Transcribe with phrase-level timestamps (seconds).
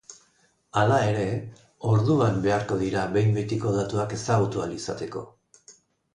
[0.79, 1.25] Hala ere,
[1.89, 5.25] orduan beharko dira behin betiko datuak ezagutu ahal izateko.